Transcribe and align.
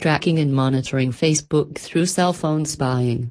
Tracking 0.00 0.38
and 0.38 0.54
monitoring 0.54 1.12
Facebook 1.12 1.76
through 1.76 2.06
cell 2.06 2.32
phone 2.32 2.64
spying. 2.64 3.30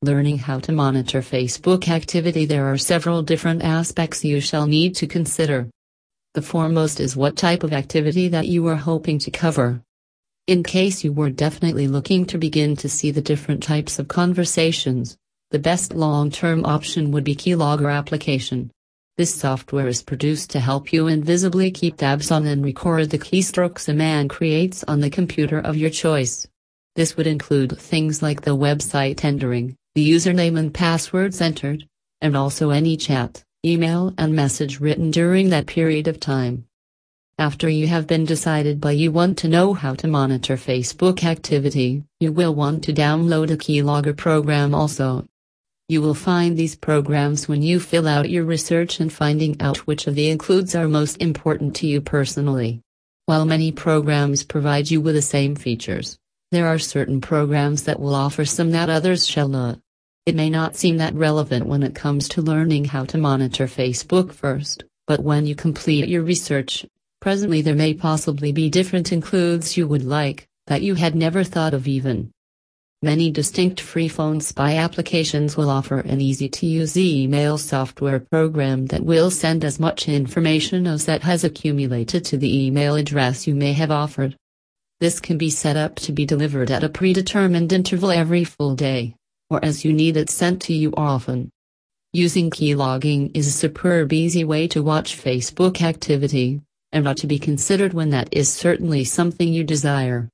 Learning 0.00 0.38
how 0.38 0.58
to 0.60 0.72
monitor 0.72 1.20
Facebook 1.20 1.88
activity 1.90 2.46
There 2.46 2.72
are 2.72 2.78
several 2.78 3.22
different 3.22 3.62
aspects 3.62 4.24
you 4.24 4.40
shall 4.40 4.66
need 4.66 4.94
to 4.94 5.06
consider. 5.06 5.68
The 6.32 6.40
foremost 6.40 7.00
is 7.00 7.18
what 7.18 7.36
type 7.36 7.64
of 7.64 7.74
activity 7.74 8.28
that 8.28 8.48
you 8.48 8.66
are 8.68 8.76
hoping 8.76 9.18
to 9.18 9.30
cover. 9.30 9.82
In 10.46 10.62
case 10.62 11.04
you 11.04 11.12
were 11.12 11.28
definitely 11.28 11.86
looking 11.86 12.24
to 12.28 12.38
begin 12.38 12.76
to 12.76 12.88
see 12.88 13.10
the 13.10 13.20
different 13.20 13.62
types 13.62 13.98
of 13.98 14.08
conversations, 14.08 15.18
the 15.50 15.58
best 15.58 15.92
long-term 15.92 16.64
option 16.64 17.10
would 17.10 17.24
be 17.24 17.36
Keylogger 17.36 17.92
application. 17.92 18.70
This 19.20 19.34
software 19.34 19.86
is 19.86 20.02
produced 20.02 20.48
to 20.52 20.60
help 20.60 20.94
you 20.94 21.06
invisibly 21.06 21.70
keep 21.70 21.98
tabs 21.98 22.30
on 22.30 22.46
and 22.46 22.64
record 22.64 23.10
the 23.10 23.18
keystrokes 23.18 23.86
a 23.86 23.92
man 23.92 24.28
creates 24.28 24.82
on 24.84 25.00
the 25.00 25.10
computer 25.10 25.58
of 25.58 25.76
your 25.76 25.90
choice. 25.90 26.48
This 26.96 27.18
would 27.18 27.26
include 27.26 27.78
things 27.78 28.22
like 28.22 28.40
the 28.40 28.56
website 28.56 29.22
entering, 29.22 29.76
the 29.94 30.10
username 30.10 30.58
and 30.58 30.72
passwords 30.72 31.42
entered, 31.42 31.86
and 32.22 32.34
also 32.34 32.70
any 32.70 32.96
chat, 32.96 33.44
email 33.62 34.14
and 34.16 34.34
message 34.34 34.80
written 34.80 35.10
during 35.10 35.50
that 35.50 35.66
period 35.66 36.08
of 36.08 36.18
time. 36.18 36.64
After 37.38 37.68
you 37.68 37.88
have 37.88 38.06
been 38.06 38.24
decided 38.24 38.80
by 38.80 38.92
you 38.92 39.12
want 39.12 39.36
to 39.40 39.48
know 39.48 39.74
how 39.74 39.94
to 39.96 40.08
monitor 40.08 40.56
Facebook 40.56 41.24
activity, 41.24 42.04
you 42.20 42.32
will 42.32 42.54
want 42.54 42.84
to 42.84 42.94
download 42.94 43.50
a 43.50 43.58
keylogger 43.58 44.16
program 44.16 44.74
also. 44.74 45.26
You 45.90 46.00
will 46.00 46.14
find 46.14 46.56
these 46.56 46.76
programs 46.76 47.48
when 47.48 47.62
you 47.62 47.80
fill 47.80 48.06
out 48.06 48.30
your 48.30 48.44
research 48.44 49.00
and 49.00 49.12
finding 49.12 49.60
out 49.60 49.88
which 49.88 50.06
of 50.06 50.14
the 50.14 50.28
includes 50.28 50.76
are 50.76 50.86
most 50.86 51.16
important 51.16 51.74
to 51.78 51.88
you 51.88 52.00
personally. 52.00 52.80
While 53.26 53.44
many 53.44 53.72
programs 53.72 54.44
provide 54.44 54.88
you 54.88 55.00
with 55.00 55.16
the 55.16 55.20
same 55.20 55.56
features, 55.56 56.16
there 56.52 56.68
are 56.68 56.78
certain 56.78 57.20
programs 57.20 57.82
that 57.82 57.98
will 57.98 58.14
offer 58.14 58.44
some 58.44 58.70
that 58.70 58.88
others 58.88 59.26
shall 59.26 59.48
not. 59.48 59.80
It 60.26 60.36
may 60.36 60.48
not 60.48 60.76
seem 60.76 60.98
that 60.98 61.16
relevant 61.16 61.66
when 61.66 61.82
it 61.82 61.96
comes 61.96 62.28
to 62.28 62.40
learning 62.40 62.84
how 62.84 63.04
to 63.06 63.18
monitor 63.18 63.66
Facebook 63.66 64.32
first, 64.32 64.84
but 65.08 65.24
when 65.24 65.44
you 65.44 65.56
complete 65.56 66.08
your 66.08 66.22
research, 66.22 66.86
presently 67.20 67.62
there 67.62 67.74
may 67.74 67.94
possibly 67.94 68.52
be 68.52 68.70
different 68.70 69.10
includes 69.10 69.76
you 69.76 69.88
would 69.88 70.04
like, 70.04 70.46
that 70.68 70.82
you 70.82 70.94
had 70.94 71.16
never 71.16 71.42
thought 71.42 71.74
of 71.74 71.88
even. 71.88 72.30
Many 73.02 73.30
distinct 73.30 73.80
free 73.80 74.08
phone 74.08 74.42
spy 74.42 74.76
applications 74.76 75.56
will 75.56 75.70
offer 75.70 76.00
an 76.00 76.20
easy-to-use 76.20 76.98
email 76.98 77.56
software 77.56 78.20
program 78.20 78.88
that 78.88 79.02
will 79.02 79.30
send 79.30 79.64
as 79.64 79.80
much 79.80 80.06
information 80.06 80.86
as 80.86 81.06
that 81.06 81.22
has 81.22 81.42
accumulated 81.42 82.26
to 82.26 82.36
the 82.36 82.66
email 82.66 82.96
address 82.96 83.46
you 83.46 83.54
may 83.54 83.72
have 83.72 83.90
offered. 83.90 84.36
This 85.00 85.18
can 85.18 85.38
be 85.38 85.48
set 85.48 85.78
up 85.78 85.96
to 86.00 86.12
be 86.12 86.26
delivered 86.26 86.70
at 86.70 86.84
a 86.84 86.90
predetermined 86.90 87.72
interval 87.72 88.10
every 88.10 88.44
full 88.44 88.74
day, 88.74 89.14
or 89.48 89.64
as 89.64 89.82
you 89.82 89.94
need 89.94 90.18
it 90.18 90.28
sent 90.28 90.60
to 90.62 90.74
you 90.74 90.92
often. 90.94 91.48
Using 92.12 92.50
keylogging 92.50 93.30
is 93.34 93.46
a 93.46 93.50
superb 93.50 94.12
easy 94.12 94.44
way 94.44 94.68
to 94.68 94.82
watch 94.82 95.16
Facebook 95.16 95.80
activity, 95.80 96.60
and 96.92 97.08
ought 97.08 97.16
to 97.16 97.26
be 97.26 97.38
considered 97.38 97.94
when 97.94 98.10
that 98.10 98.28
is 98.30 98.52
certainly 98.52 99.04
something 99.04 99.50
you 99.50 99.64
desire. 99.64 100.28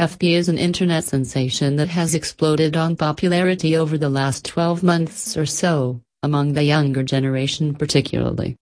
FB 0.00 0.32
is 0.32 0.48
an 0.48 0.56
internet 0.56 1.04
sensation 1.04 1.76
that 1.76 1.90
has 1.90 2.14
exploded 2.14 2.74
on 2.74 2.96
popularity 2.96 3.76
over 3.76 3.98
the 3.98 4.08
last 4.08 4.46
12 4.46 4.82
months 4.82 5.36
or 5.36 5.44
so, 5.44 6.00
among 6.22 6.54
the 6.54 6.62
younger 6.62 7.02
generation 7.02 7.74
particularly. 7.74 8.56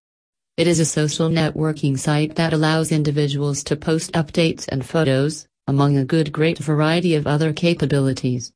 It 0.56 0.66
is 0.66 0.80
a 0.80 0.84
social 0.84 1.28
networking 1.28 1.96
site 1.96 2.34
that 2.34 2.52
allows 2.52 2.90
individuals 2.90 3.62
to 3.62 3.76
post 3.76 4.10
updates 4.14 4.66
and 4.66 4.84
photos, 4.84 5.46
among 5.68 5.96
a 5.96 6.04
good 6.04 6.32
great 6.32 6.58
variety 6.58 7.14
of 7.14 7.28
other 7.28 7.52
capabilities. 7.52 8.50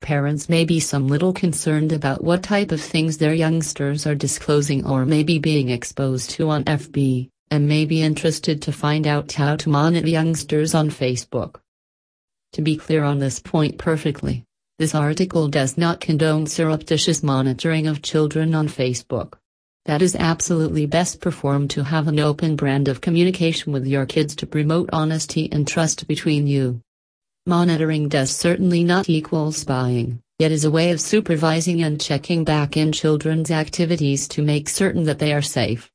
Parents 0.00 0.48
may 0.48 0.64
be 0.64 0.78
some 0.78 1.08
little 1.08 1.32
concerned 1.32 1.90
about 1.90 2.22
what 2.22 2.44
type 2.44 2.70
of 2.70 2.80
things 2.80 3.18
their 3.18 3.34
youngsters 3.34 4.06
are 4.06 4.14
disclosing 4.14 4.86
or 4.86 5.04
may 5.04 5.24
be 5.24 5.40
being 5.40 5.70
exposed 5.70 6.30
to 6.30 6.50
on 6.50 6.62
FB, 6.66 7.30
and 7.50 7.66
may 7.66 7.84
be 7.84 8.00
interested 8.00 8.62
to 8.62 8.70
find 8.70 9.08
out 9.08 9.32
how 9.32 9.56
to 9.56 9.68
monitor 9.68 10.08
youngsters 10.08 10.72
on 10.72 10.88
Facebook. 10.88 11.56
To 12.54 12.62
be 12.62 12.76
clear 12.76 13.02
on 13.02 13.18
this 13.18 13.40
point 13.40 13.78
perfectly, 13.78 14.44
this 14.78 14.94
article 14.94 15.48
does 15.48 15.78
not 15.78 16.00
condone 16.00 16.46
surreptitious 16.46 17.22
monitoring 17.22 17.86
of 17.86 18.02
children 18.02 18.54
on 18.54 18.68
Facebook. 18.68 19.34
That 19.86 20.02
is 20.02 20.14
absolutely 20.14 20.86
best 20.86 21.20
performed 21.20 21.70
to 21.70 21.84
have 21.84 22.08
an 22.08 22.20
open 22.20 22.54
brand 22.56 22.88
of 22.88 23.00
communication 23.00 23.72
with 23.72 23.86
your 23.86 24.06
kids 24.06 24.36
to 24.36 24.46
promote 24.46 24.90
honesty 24.92 25.50
and 25.50 25.66
trust 25.66 26.06
between 26.06 26.46
you. 26.46 26.80
Monitoring 27.46 28.08
does 28.08 28.30
certainly 28.30 28.84
not 28.84 29.08
equal 29.08 29.50
spying, 29.50 30.20
yet 30.38 30.52
is 30.52 30.64
a 30.64 30.70
way 30.70 30.92
of 30.92 31.00
supervising 31.00 31.82
and 31.82 32.00
checking 32.00 32.44
back 32.44 32.76
in 32.76 32.92
children's 32.92 33.50
activities 33.50 34.28
to 34.28 34.42
make 34.42 34.68
certain 34.68 35.04
that 35.04 35.18
they 35.18 35.32
are 35.32 35.42
safe. 35.42 35.90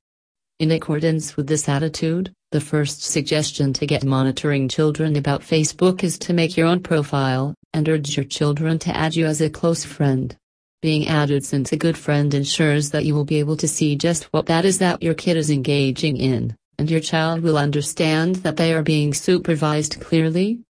In 0.60 0.72
accordance 0.72 1.38
with 1.38 1.48
this 1.48 1.70
attitude, 1.70 2.34
the 2.52 2.62
first 2.62 3.04
suggestion 3.04 3.74
to 3.74 3.86
get 3.86 4.06
monitoring 4.06 4.70
children 4.70 5.18
about 5.18 5.42
Facebook 5.42 6.02
is 6.02 6.18
to 6.20 6.34
make 6.34 6.56
your 6.56 6.68
own 6.68 6.80
profile, 6.80 7.54
and 7.74 7.90
urge 7.90 8.16
your 8.16 8.24
children 8.24 8.80
to 8.80 8.96
add 8.96 9.16
you 9.16 9.26
as 9.26 9.42
a 9.42 9.50
close 9.50 9.84
friend. 9.84 10.36
Being 10.82 11.08
added 11.08 11.44
since 11.44 11.74
a 11.74 11.78
good 11.78 11.98
friend 11.98 12.34
ensures 12.34 12.92
that 12.92 13.04
you 13.04 13.14
will 13.14 13.26
be 13.26 13.40
able 13.40 13.58
to 13.58 13.68
see 13.68 13.98
just 13.98 14.26
what 14.26 14.46
that 14.46 14.64
is 14.64 14.78
that 14.80 15.04
your 15.04 15.14
kid 15.14 15.36
is 15.36 15.50
engaging 15.50 16.16
in, 16.16 16.56
and 16.78 16.90
your 16.90 17.02
child 17.02 17.42
will 17.42 17.58
understand 17.58 18.36
that 18.38 18.56
they 18.56 18.74
are 18.74 18.84
being 18.84 19.14
supervised 19.14 20.00
clearly. 20.00 20.62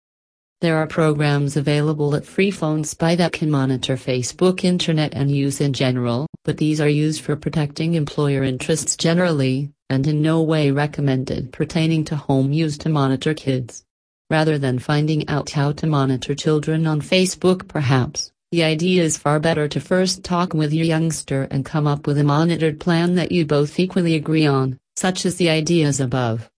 There 0.62 0.78
are 0.78 0.86
programs 0.86 1.58
available 1.58 2.14
at 2.14 2.24
Free 2.24 2.50
Phone 2.50 2.84
Spy 2.84 3.16
that 3.16 3.32
can 3.32 3.50
monitor 3.50 3.96
Facebook 3.96 4.64
Internet 4.64 5.12
and 5.12 5.30
use 5.30 5.60
in 5.60 5.74
general, 5.74 6.26
but 6.42 6.56
these 6.56 6.80
are 6.80 6.88
used 6.88 7.20
for 7.20 7.36
protecting 7.36 7.92
employer 7.92 8.42
interests 8.42 8.96
generally, 8.96 9.72
and 9.88 10.06
in 10.06 10.22
no 10.22 10.42
way 10.42 10.70
recommended 10.70 11.52
pertaining 11.52 12.04
to 12.04 12.16
home 12.16 12.52
use 12.52 12.78
to 12.78 12.88
monitor 12.88 13.34
kids. 13.34 13.84
Rather 14.28 14.58
than 14.58 14.78
finding 14.78 15.28
out 15.28 15.50
how 15.50 15.72
to 15.72 15.86
monitor 15.86 16.34
children 16.34 16.86
on 16.86 17.00
Facebook 17.00 17.68
perhaps, 17.68 18.32
the 18.50 18.64
idea 18.64 19.02
is 19.02 19.18
far 19.18 19.38
better 19.38 19.68
to 19.68 19.80
first 19.80 20.24
talk 20.24 20.54
with 20.54 20.72
your 20.72 20.86
youngster 20.86 21.48
and 21.50 21.64
come 21.64 21.86
up 21.86 22.06
with 22.06 22.18
a 22.18 22.24
monitored 22.24 22.80
plan 22.80 23.14
that 23.16 23.32
you 23.32 23.44
both 23.44 23.78
equally 23.78 24.14
agree 24.14 24.46
on, 24.46 24.78
such 24.96 25.26
as 25.26 25.36
the 25.36 25.48
ideas 25.48 26.00
above. 26.00 26.50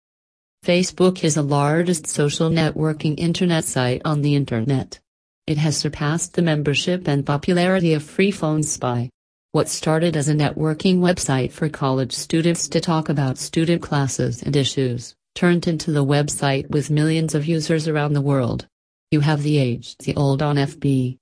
Facebook 0.66 1.24
is 1.24 1.36
the 1.36 1.42
largest 1.42 2.08
social 2.08 2.50
networking 2.50 3.18
internet 3.18 3.64
site 3.64 4.02
on 4.04 4.22
the 4.22 4.36
internet. 4.36 5.00
It 5.46 5.58
has 5.58 5.78
surpassed 5.78 6.34
the 6.34 6.42
membership 6.42 7.08
and 7.08 7.26
popularity 7.26 7.94
of 7.94 8.04
Free 8.04 8.32
Phone 8.32 8.64
Spy. 8.64 9.10
What 9.54 9.70
started 9.70 10.18
as 10.18 10.28
a 10.28 10.34
networking 10.34 11.00
website 11.00 11.54
for 11.54 11.70
college 11.70 12.12
students 12.12 12.68
to 12.68 12.82
talk 12.82 13.08
about 13.08 13.38
student 13.38 13.82
classes 13.82 14.44
and 14.44 14.54
issues, 14.56 15.16
turned 15.36 15.68
into 15.68 15.92
the 15.92 16.04
website 16.04 16.70
with 16.70 16.90
millions 16.90 17.34
of 17.34 17.46
users 17.46 17.88
around 17.88 18.12
the 18.12 18.22
world. 18.22 18.68
You 19.10 19.22
have 19.22 19.44
the 19.44 19.58
age 19.58 19.96
the 20.00 20.16
old 20.16 20.42
on 20.42 20.58
FB. 20.58 21.18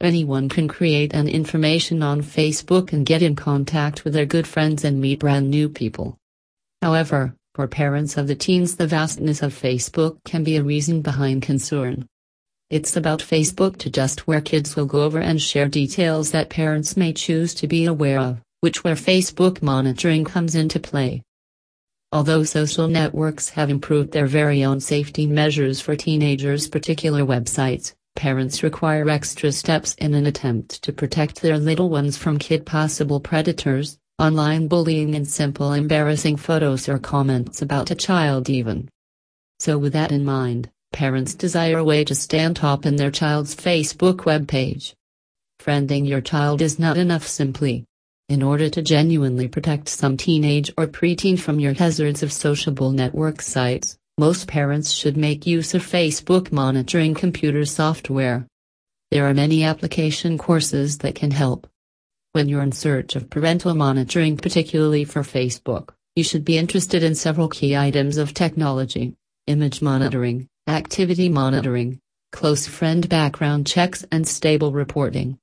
Anyone 0.00 0.48
can 0.48 0.68
create 0.68 1.12
an 1.12 1.28
information 1.28 2.04
on 2.04 2.22
Facebook 2.22 2.92
and 2.92 3.04
get 3.04 3.20
in 3.20 3.34
contact 3.34 4.04
with 4.04 4.12
their 4.12 4.26
good 4.26 4.46
friends 4.46 4.84
and 4.84 5.00
meet 5.00 5.18
brand 5.18 5.50
new 5.50 5.68
people. 5.68 6.16
However, 6.82 7.34
for 7.56 7.66
parents 7.66 8.16
of 8.16 8.28
the 8.28 8.36
teens 8.36 8.76
the 8.76 8.86
vastness 8.86 9.42
of 9.42 9.52
Facebook 9.52 10.18
can 10.24 10.44
be 10.44 10.56
a 10.56 10.62
reason 10.62 11.02
behind 11.02 11.42
concern. 11.42 12.06
It's 12.68 12.96
about 12.96 13.20
Facebook 13.20 13.76
to 13.78 13.90
just 13.90 14.26
where 14.26 14.40
kids 14.40 14.74
will 14.74 14.86
go 14.86 15.02
over 15.02 15.20
and 15.20 15.40
share 15.40 15.68
details 15.68 16.32
that 16.32 16.50
parents 16.50 16.96
may 16.96 17.12
choose 17.12 17.54
to 17.54 17.68
be 17.68 17.84
aware 17.84 18.18
of, 18.18 18.40
which 18.60 18.82
where 18.82 18.96
Facebook 18.96 19.62
monitoring 19.62 20.24
comes 20.24 20.56
into 20.56 20.80
play. 20.80 21.22
Although 22.10 22.42
social 22.42 22.88
networks 22.88 23.50
have 23.50 23.70
improved 23.70 24.10
their 24.10 24.26
very 24.26 24.64
own 24.64 24.80
safety 24.80 25.28
measures 25.28 25.80
for 25.80 25.94
teenagers' 25.94 26.66
particular 26.66 27.22
websites, 27.22 27.94
parents 28.16 28.64
require 28.64 29.08
extra 29.08 29.52
steps 29.52 29.94
in 29.98 30.14
an 30.14 30.26
attempt 30.26 30.82
to 30.82 30.92
protect 30.92 31.42
their 31.42 31.60
little 31.60 31.88
ones 31.88 32.16
from 32.16 32.36
kid 32.36 32.66
possible 32.66 33.20
predators, 33.20 33.96
online 34.18 34.66
bullying 34.66 35.14
and 35.14 35.28
simple 35.28 35.72
embarrassing 35.72 36.36
photos 36.36 36.88
or 36.88 36.98
comments 36.98 37.62
about 37.62 37.92
a 37.92 37.94
child 37.94 38.50
even. 38.50 38.88
So 39.60 39.78
with 39.78 39.92
that 39.92 40.10
in 40.10 40.24
mind, 40.24 40.68
Parents 40.96 41.34
desire 41.34 41.76
a 41.76 41.84
way 41.84 42.04
to 42.04 42.14
stand 42.14 42.56
top 42.56 42.86
in 42.86 42.96
their 42.96 43.10
child's 43.10 43.54
Facebook 43.54 44.20
webpage. 44.20 44.94
Friending 45.60 46.08
your 46.08 46.22
child 46.22 46.62
is 46.62 46.78
not 46.78 46.96
enough 46.96 47.26
simply. 47.26 47.84
In 48.30 48.42
order 48.42 48.70
to 48.70 48.80
genuinely 48.80 49.46
protect 49.46 49.90
some 49.90 50.16
teenage 50.16 50.72
or 50.78 50.86
preteen 50.86 51.38
from 51.38 51.60
your 51.60 51.74
hazards 51.74 52.22
of 52.22 52.32
sociable 52.32 52.92
network 52.92 53.42
sites, 53.42 53.98
most 54.16 54.48
parents 54.48 54.90
should 54.90 55.18
make 55.18 55.46
use 55.46 55.74
of 55.74 55.86
Facebook 55.86 56.50
monitoring 56.50 57.12
computer 57.12 57.66
software. 57.66 58.46
There 59.10 59.28
are 59.28 59.34
many 59.34 59.64
application 59.64 60.38
courses 60.38 60.96
that 61.00 61.14
can 61.14 61.30
help. 61.30 61.68
When 62.32 62.48
you're 62.48 62.62
in 62.62 62.72
search 62.72 63.16
of 63.16 63.28
parental 63.28 63.74
monitoring, 63.74 64.38
particularly 64.38 65.04
for 65.04 65.20
Facebook, 65.20 65.90
you 66.14 66.24
should 66.24 66.46
be 66.46 66.56
interested 66.56 67.02
in 67.02 67.14
several 67.14 67.50
key 67.50 67.76
items 67.76 68.16
of 68.16 68.32
technology 68.32 69.14
image 69.46 69.82
monitoring, 69.82 70.48
activity 70.68 71.28
monitoring, 71.28 71.96
close 72.32 72.66
friend 72.66 73.08
background 73.08 73.66
checks, 73.66 74.04
and 74.10 74.26
stable 74.26 74.72
reporting. 74.72 75.38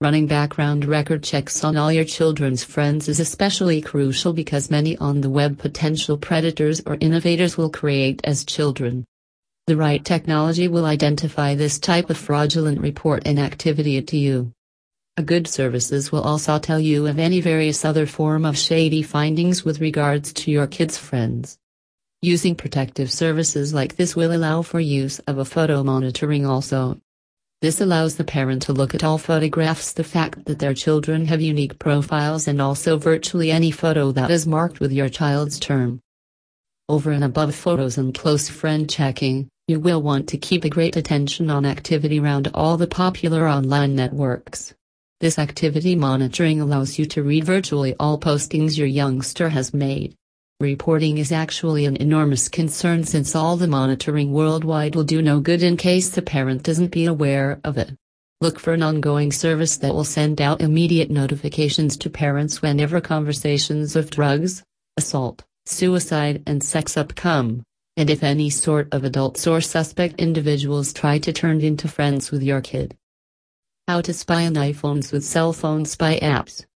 Running 0.00 0.26
background 0.26 0.84
record 0.84 1.22
checks 1.22 1.62
on 1.62 1.76
all 1.76 1.92
your 1.92 2.04
children's 2.04 2.64
friends 2.64 3.08
is 3.08 3.20
especially 3.20 3.80
crucial 3.80 4.32
because 4.32 4.68
many 4.70 4.96
on 4.98 5.20
the 5.20 5.30
web 5.30 5.58
potential 5.58 6.18
predators 6.18 6.82
or 6.86 6.98
innovators 7.00 7.56
will 7.56 7.70
create 7.70 8.20
as 8.24 8.44
children. 8.44 9.04
The 9.68 9.76
right 9.76 10.04
technology 10.04 10.66
will 10.66 10.86
identify 10.86 11.54
this 11.54 11.78
type 11.78 12.10
of 12.10 12.18
fraudulent 12.18 12.80
report 12.80 13.22
and 13.26 13.38
activity 13.38 14.02
to 14.02 14.16
you. 14.16 14.52
A 15.16 15.22
good 15.22 15.46
services 15.46 16.10
will 16.10 16.22
also 16.22 16.58
tell 16.58 16.80
you 16.80 17.06
of 17.06 17.20
any 17.20 17.40
various 17.40 17.84
other 17.84 18.06
form 18.06 18.44
of 18.44 18.58
shady 18.58 19.02
findings 19.02 19.64
with 19.64 19.80
regards 19.80 20.32
to 20.32 20.50
your 20.50 20.66
kids' 20.66 20.98
friends. 20.98 21.58
Using 22.22 22.56
protective 22.56 23.12
services 23.12 23.72
like 23.72 23.94
this 23.94 24.16
will 24.16 24.34
allow 24.34 24.62
for 24.62 24.80
use 24.80 25.20
of 25.20 25.38
a 25.38 25.44
photo 25.44 25.84
monitoring 25.84 26.44
also. 26.44 27.00
This 27.60 27.80
allows 27.80 28.16
the 28.16 28.24
parent 28.24 28.62
to 28.62 28.72
look 28.72 28.92
at 28.92 29.04
all 29.04 29.18
photographs 29.18 29.92
the 29.92 30.02
fact 30.02 30.44
that 30.46 30.58
their 30.58 30.74
children 30.74 31.26
have 31.26 31.40
unique 31.40 31.78
profiles 31.78 32.48
and 32.48 32.60
also 32.60 32.98
virtually 32.98 33.52
any 33.52 33.70
photo 33.70 34.10
that 34.10 34.32
is 34.32 34.48
marked 34.48 34.80
with 34.80 34.90
your 34.90 35.08
child's 35.08 35.60
term. 35.60 36.00
Over 36.88 37.12
and 37.12 37.22
above 37.22 37.54
photos 37.54 37.98
and 37.98 38.12
close 38.12 38.48
friend 38.48 38.90
checking, 38.90 39.48
you 39.68 39.78
will 39.78 40.02
want 40.02 40.28
to 40.30 40.38
keep 40.38 40.64
a 40.64 40.68
great 40.68 40.96
attention 40.96 41.50
on 41.50 41.64
activity 41.64 42.18
around 42.18 42.50
all 42.52 42.76
the 42.76 42.88
popular 42.88 43.46
online 43.46 43.94
networks. 43.94 44.74
This 45.20 45.38
activity 45.38 45.94
monitoring 45.94 46.60
allows 46.60 46.98
you 46.98 47.06
to 47.06 47.22
read 47.22 47.44
virtually 47.44 47.94
all 48.00 48.18
postings 48.18 48.76
your 48.76 48.88
youngster 48.88 49.50
has 49.50 49.72
made. 49.72 50.16
Reporting 50.60 51.18
is 51.18 51.30
actually 51.30 51.84
an 51.84 51.94
enormous 51.98 52.48
concern 52.48 53.04
since 53.04 53.36
all 53.36 53.56
the 53.56 53.68
monitoring 53.68 54.32
worldwide 54.32 54.96
will 54.96 55.04
do 55.04 55.22
no 55.22 55.38
good 55.38 55.62
in 55.62 55.76
case 55.76 56.08
the 56.08 56.20
parent 56.20 56.64
doesn't 56.64 56.90
be 56.90 57.04
aware 57.04 57.60
of 57.62 57.78
it. 57.78 57.92
Look 58.40 58.58
for 58.58 58.72
an 58.72 58.82
ongoing 58.82 59.30
service 59.30 59.76
that 59.76 59.94
will 59.94 60.02
send 60.02 60.40
out 60.40 60.60
immediate 60.60 61.12
notifications 61.12 61.96
to 61.98 62.10
parents 62.10 62.60
whenever 62.60 63.00
conversations 63.00 63.94
of 63.94 64.10
drugs, 64.10 64.64
assault, 64.96 65.44
suicide, 65.66 66.42
and 66.44 66.60
sex 66.60 66.96
up 66.96 67.14
come, 67.14 67.62
and 67.96 68.10
if 68.10 68.24
any 68.24 68.50
sort 68.50 68.88
of 68.90 69.04
adults 69.04 69.46
or 69.46 69.60
suspect 69.60 70.18
individuals 70.18 70.92
try 70.92 71.20
to 71.20 71.32
turn 71.32 71.60
into 71.60 71.86
friends 71.86 72.32
with 72.32 72.42
your 72.42 72.60
kid. 72.60 72.96
How 73.86 74.00
to 74.00 74.12
spy 74.12 74.44
on 74.46 74.54
iPhones 74.54 75.12
with 75.12 75.24
cell 75.24 75.52
phone 75.52 75.84
spy 75.84 76.18
apps. 76.18 76.66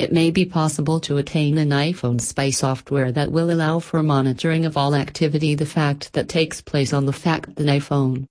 It 0.00 0.14
may 0.14 0.30
be 0.30 0.46
possible 0.46 0.98
to 1.00 1.18
attain 1.18 1.58
an 1.58 1.68
iPhone 1.68 2.22
spy 2.22 2.48
software 2.48 3.12
that 3.12 3.30
will 3.30 3.50
allow 3.50 3.80
for 3.80 4.02
monitoring 4.02 4.64
of 4.64 4.78
all 4.78 4.94
activity 4.94 5.54
the 5.54 5.66
fact 5.66 6.14
that 6.14 6.26
takes 6.26 6.62
place 6.62 6.94
on 6.94 7.04
the 7.04 7.12
fact 7.12 7.56
the 7.56 7.64
iPhone. 7.64 8.24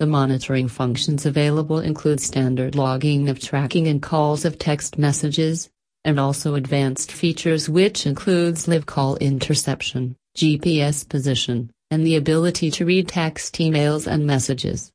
The 0.00 0.04
monitoring 0.04 0.68
functions 0.68 1.24
available 1.24 1.78
include 1.78 2.20
standard 2.20 2.74
logging 2.74 3.30
of 3.30 3.40
tracking 3.40 3.88
and 3.88 4.02
calls 4.02 4.44
of 4.44 4.58
text 4.58 4.98
messages, 4.98 5.70
and 6.04 6.20
also 6.20 6.56
advanced 6.56 7.10
features 7.10 7.70
which 7.70 8.04
includes 8.04 8.68
live 8.68 8.84
call 8.84 9.16
interception, 9.16 10.16
GPS 10.36 11.08
position, 11.08 11.70
and 11.90 12.06
the 12.06 12.16
ability 12.16 12.70
to 12.72 12.84
read 12.84 13.08
text 13.08 13.54
emails 13.54 14.06
and 14.06 14.26
messages. 14.26 14.92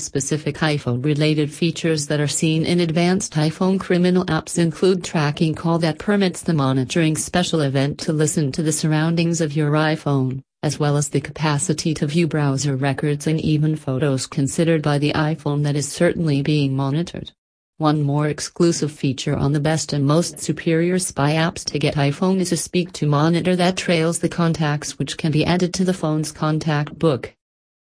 Specific 0.00 0.56
iPhone 0.56 1.04
related 1.04 1.52
features 1.52 2.06
that 2.06 2.20
are 2.20 2.26
seen 2.26 2.64
in 2.64 2.80
advanced 2.80 3.34
iPhone 3.34 3.78
criminal 3.78 4.24
apps 4.24 4.58
include 4.58 5.04
tracking 5.04 5.54
call 5.54 5.78
that 5.80 5.98
permits 5.98 6.40
the 6.42 6.54
monitoring 6.54 7.16
special 7.16 7.60
event 7.60 7.98
to 8.00 8.12
listen 8.12 8.50
to 8.52 8.62
the 8.62 8.72
surroundings 8.72 9.40
of 9.40 9.54
your 9.54 9.72
iPhone, 9.72 10.42
as 10.62 10.78
well 10.78 10.96
as 10.96 11.10
the 11.10 11.20
capacity 11.20 11.92
to 11.94 12.06
view 12.06 12.26
browser 12.26 12.76
records 12.76 13.26
and 13.26 13.40
even 13.40 13.76
photos 13.76 14.26
considered 14.26 14.82
by 14.82 14.98
the 14.98 15.12
iPhone 15.12 15.62
that 15.64 15.76
is 15.76 15.90
certainly 15.90 16.42
being 16.42 16.74
monitored. 16.74 17.32
One 17.76 18.02
more 18.02 18.28
exclusive 18.28 18.92
feature 18.92 19.36
on 19.36 19.52
the 19.52 19.60
best 19.60 19.92
and 19.92 20.04
most 20.04 20.38
superior 20.40 20.98
spy 20.98 21.32
apps 21.32 21.64
to 21.66 21.78
get 21.78 21.94
iPhone 21.94 22.40
is 22.40 22.52
a 22.52 22.56
speak 22.56 22.92
to 22.92 23.06
monitor 23.06 23.56
that 23.56 23.76
trails 23.76 24.18
the 24.18 24.28
contacts 24.28 24.98
which 24.98 25.16
can 25.16 25.30
be 25.32 25.44
added 25.44 25.72
to 25.74 25.84
the 25.84 25.94
phone's 25.94 26.32
contact 26.32 26.98
book. 26.98 27.34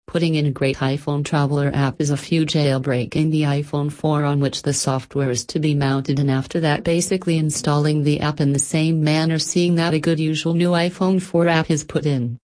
Putting 0.06 0.34
in 0.34 0.46
a 0.46 0.50
great 0.50 0.76
iPhone 0.78 1.24
Traveler 1.24 1.70
app 1.72 2.00
is 2.00 2.10
a 2.10 2.16
few 2.16 2.44
jailbreaking 2.44 3.30
the 3.30 3.42
iPhone 3.42 3.90
4 3.90 4.24
on 4.24 4.40
which 4.40 4.62
the 4.62 4.74
software 4.74 5.30
is 5.30 5.44
to 5.46 5.58
be 5.58 5.74
mounted 5.74 6.18
and 6.18 6.30
after 6.30 6.60
that 6.60 6.84
basically 6.84 7.38
installing 7.38 8.02
the 8.02 8.20
app 8.20 8.40
in 8.40 8.52
the 8.52 8.58
same 8.58 9.02
manner 9.02 9.38
seeing 9.38 9.76
that 9.76 9.94
a 9.94 10.00
good 10.00 10.20
usual 10.20 10.54
new 10.54 10.70
iPhone 10.70 11.22
4 11.22 11.48
app 11.48 11.70
is 11.70 11.84
put 11.84 12.04
in. 12.04 12.38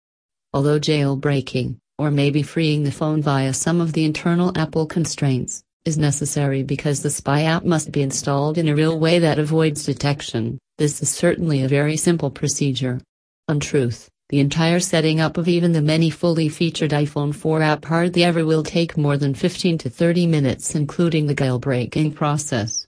Although 0.53 0.79
jailbreaking, 0.79 1.77
or 1.97 2.11
maybe 2.11 2.43
freeing 2.43 2.83
the 2.83 2.91
phone 2.91 3.21
via 3.21 3.53
some 3.53 3.81
of 3.81 3.93
the 3.93 4.05
internal 4.05 4.55
Apple 4.57 4.85
constraints, 4.85 5.63
is 5.85 5.97
necessary 5.97 6.63
because 6.63 7.01
the 7.01 7.09
spy 7.09 7.43
app 7.43 7.63
must 7.63 7.91
be 7.91 8.01
installed 8.01 8.57
in 8.57 8.67
a 8.67 8.75
real 8.75 8.99
way 8.99 9.19
that 9.19 9.39
avoids 9.39 9.85
detection, 9.85 10.59
this 10.77 11.01
is 11.01 11.09
certainly 11.09 11.63
a 11.63 11.69
very 11.69 11.95
simple 11.95 12.29
procedure. 12.29 12.99
Untruth. 13.47 14.09
The 14.29 14.39
entire 14.39 14.79
setting 14.79 15.19
up 15.19 15.37
of 15.37 15.47
even 15.47 15.71
the 15.71 15.83
many 15.83 16.09
fully 16.09 16.49
featured 16.49 16.89
iPhone 16.89 17.33
4 17.33 17.61
app 17.61 17.85
hardly 17.85 18.23
ever 18.23 18.43
will 18.43 18.63
take 18.63 18.97
more 18.97 19.17
than 19.17 19.35
15 19.35 19.77
to 19.77 19.89
30 19.89 20.25
minutes 20.25 20.73
including 20.73 21.27
the 21.27 21.35
jailbreaking 21.35 22.15
process. 22.15 22.87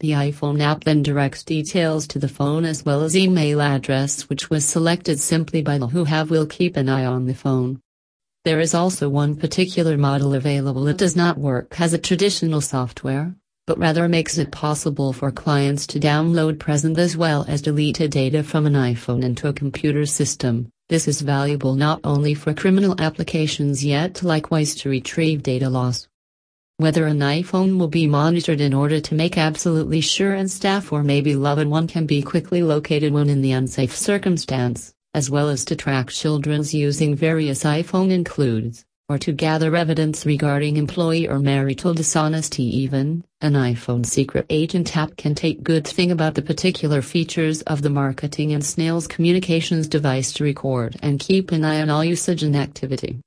The 0.00 0.10
iPhone 0.10 0.60
app 0.60 0.84
then 0.84 1.02
directs 1.02 1.42
details 1.42 2.06
to 2.08 2.18
the 2.18 2.28
phone 2.28 2.66
as 2.66 2.84
well 2.84 3.02
as 3.02 3.16
email 3.16 3.62
address 3.62 4.28
which 4.28 4.50
was 4.50 4.66
selected 4.66 5.18
simply 5.18 5.62
by 5.62 5.78
the 5.78 5.86
who 5.86 6.04
have 6.04 6.30
will 6.30 6.44
keep 6.44 6.76
an 6.76 6.90
eye 6.90 7.06
on 7.06 7.24
the 7.24 7.34
phone. 7.34 7.80
There 8.44 8.60
is 8.60 8.74
also 8.74 9.08
one 9.08 9.36
particular 9.36 9.96
model 9.96 10.34
available 10.34 10.84
that 10.84 10.98
does 10.98 11.16
not 11.16 11.38
work 11.38 11.80
as 11.80 11.94
a 11.94 11.98
traditional 11.98 12.60
software, 12.60 13.34
but 13.68 13.78
rather 13.78 14.08
makes 14.08 14.38
it 14.38 14.50
possible 14.50 15.12
for 15.12 15.30
clients 15.30 15.86
to 15.86 16.00
download 16.00 16.58
present 16.58 16.98
as 16.98 17.18
well 17.18 17.44
as 17.46 17.60
deleted 17.60 18.10
data 18.10 18.42
from 18.42 18.64
an 18.64 18.72
iPhone 18.72 19.22
into 19.22 19.46
a 19.46 19.52
computer 19.52 20.06
system. 20.06 20.70
This 20.88 21.06
is 21.06 21.20
valuable 21.20 21.74
not 21.74 22.00
only 22.02 22.32
for 22.32 22.54
criminal 22.54 22.98
applications 22.98 23.84
yet 23.84 24.22
likewise 24.22 24.74
to 24.76 24.88
retrieve 24.88 25.42
data 25.42 25.68
loss. 25.68 26.08
Whether 26.78 27.06
an 27.06 27.18
iPhone 27.18 27.78
will 27.78 27.88
be 27.88 28.06
monitored 28.06 28.62
in 28.62 28.72
order 28.72 29.00
to 29.00 29.14
make 29.14 29.36
absolutely 29.36 30.00
sure 30.00 30.32
and 30.32 30.50
staff 30.50 30.90
or 30.90 31.04
maybe 31.04 31.34
loved 31.34 31.66
one 31.66 31.88
can 31.88 32.06
be 32.06 32.22
quickly 32.22 32.62
located 32.62 33.12
when 33.12 33.28
in 33.28 33.42
the 33.42 33.52
unsafe 33.52 33.94
circumstance, 33.94 34.94
as 35.12 35.28
well 35.28 35.50
as 35.50 35.66
to 35.66 35.76
track 35.76 36.08
children's 36.08 36.72
using 36.72 37.14
various 37.14 37.64
iPhone 37.64 38.10
includes 38.10 38.86
or 39.08 39.16
to 39.18 39.32
gather 39.32 39.74
evidence 39.74 40.26
regarding 40.26 40.76
employee 40.76 41.26
or 41.26 41.38
marital 41.38 41.94
dishonesty 41.94 42.64
even, 42.64 43.24
an 43.40 43.54
iPhone 43.54 44.04
secret 44.04 44.44
agent 44.50 44.94
app 44.96 45.16
can 45.16 45.34
take 45.34 45.62
good 45.62 45.86
thing 45.86 46.10
about 46.10 46.34
the 46.34 46.42
particular 46.42 47.00
features 47.00 47.62
of 47.62 47.80
the 47.80 47.88
marketing 47.88 48.52
and 48.52 48.62
snail's 48.62 49.06
communications 49.06 49.88
device 49.88 50.32
to 50.32 50.44
record 50.44 50.96
and 51.00 51.20
keep 51.20 51.52
an 51.52 51.64
eye 51.64 51.80
on 51.80 51.88
all 51.88 52.04
usage 52.04 52.42
and 52.42 52.54
activity. 52.54 53.18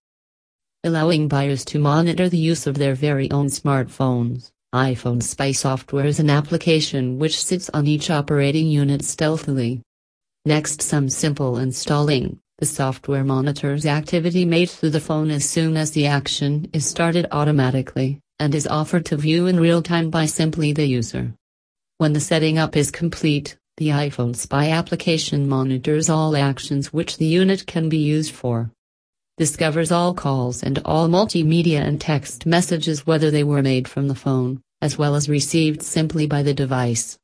Allowing 0.84 1.28
buyers 1.28 1.66
to 1.66 1.80
monitor 1.80 2.30
the 2.30 2.38
use 2.38 2.68
of 2.68 2.76
their 2.76 2.94
very 2.94 3.32
own 3.32 3.48
smartphones. 3.48 4.52
iPhone 4.76 5.22
Spy 5.22 5.52
software 5.52 6.06
is 6.06 6.20
an 6.20 6.30
application 6.30 7.18
which 7.18 7.44
sits 7.44 7.70
on 7.72 7.88
each 7.88 8.12
operating 8.12 8.68
unit 8.68 9.04
stealthily. 9.04 9.82
Next 10.46 10.82
some 10.82 11.10
simple 11.10 11.58
installing. 11.58 12.40
The 12.62 12.68
software 12.68 13.24
monitors 13.24 13.88
activity 13.88 14.46
made 14.46 14.70
through 14.70 14.92
the 14.92 15.00
phone 15.00 15.32
as 15.32 15.50
soon 15.50 15.76
as 15.76 15.90
the 15.90 16.06
action 16.06 16.70
is 16.74 16.86
started 16.86 17.26
automatically, 17.32 18.20
and 18.38 18.54
is 18.54 18.68
offered 18.68 19.04
to 19.08 19.18
view 19.18 19.48
in 19.48 19.60
real 19.60 19.82
time 19.82 20.12
by 20.12 20.28
simply 20.28 20.72
the 20.72 20.86
user. 20.86 21.34
When 21.98 22.14
the 22.14 22.20
setting 22.20 22.60
up 22.60 22.78
is 22.78 22.92
complete, 22.92 23.58
the 23.78 23.88
iPhone 23.88 24.36
Spy 24.36 24.70
application 24.70 25.50
monitors 25.50 26.08
all 26.08 26.38
actions 26.38 26.94
which 26.94 27.18
the 27.18 27.26
unit 27.26 27.66
can 27.66 27.90
be 27.90 27.98
used 27.98 28.32
for. 28.32 28.70
Discovers 29.38 29.92
all 29.92 30.14
calls 30.14 30.62
and 30.62 30.78
all 30.86 31.10
multimedia 31.10 31.82
and 31.82 32.00
text 32.00 32.46
messages 32.46 33.08
whether 33.08 33.32
they 33.32 33.44
were 33.44 33.64
made 33.64 33.88
from 33.88 34.08
the 34.08 34.14
phone, 34.14 34.62
as 34.84 35.00
well 35.00 35.16
as 35.16 35.28
received 35.28 35.82
simply 35.82 36.28
by 36.28 36.44
the 36.44 36.54
device. 36.54 37.18